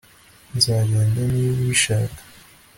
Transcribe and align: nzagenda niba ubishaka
nzagenda 0.57 1.21
niba 1.31 1.51
ubishaka 1.61 2.21